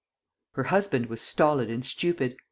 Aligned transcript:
Her 0.53 0.63
husband 0.63 1.05
was 1.09 1.21
stolid 1.21 1.69
and 1.69 1.85
stupid. 1.85 2.39